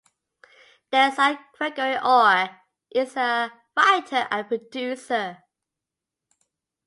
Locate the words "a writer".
3.15-4.27